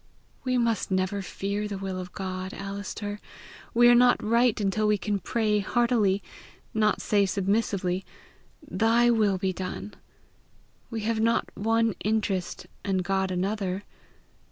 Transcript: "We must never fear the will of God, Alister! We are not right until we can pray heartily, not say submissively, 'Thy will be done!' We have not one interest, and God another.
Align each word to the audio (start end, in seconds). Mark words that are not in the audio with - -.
"We 0.43 0.57
must 0.57 0.89
never 0.89 1.21
fear 1.21 1.67
the 1.67 1.77
will 1.77 1.99
of 1.99 2.11
God, 2.11 2.55
Alister! 2.55 3.19
We 3.71 3.87
are 3.87 3.93
not 3.93 4.17
right 4.23 4.59
until 4.59 4.87
we 4.87 4.97
can 4.97 5.19
pray 5.19 5.59
heartily, 5.59 6.23
not 6.73 7.03
say 7.03 7.27
submissively, 7.27 8.03
'Thy 8.67 9.11
will 9.11 9.37
be 9.37 9.53
done!' 9.53 9.93
We 10.89 11.01
have 11.01 11.19
not 11.19 11.51
one 11.55 11.93
interest, 12.03 12.65
and 12.83 13.03
God 13.03 13.29
another. 13.29 13.83